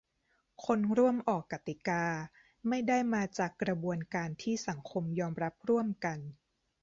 [0.65, 2.03] คนร่วมออกกติกา
[2.67, 6.19] ไม่ได้มาจากกระบวนการที่สังคมยอมรับร่วมกัน